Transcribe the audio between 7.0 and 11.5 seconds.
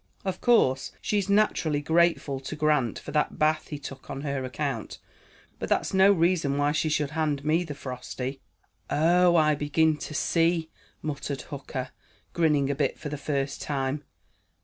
hand me the frosty." "Oh, I begin to see," muttered